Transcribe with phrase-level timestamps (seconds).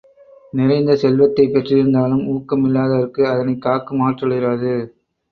[0.53, 4.73] நிறைந்த செல்வத்தைப் பெற்றிருந்தாலும் ஊக்கம் இல்லாதவருக்கு அதனைக் காக்கும் ஆற்றல் இராது.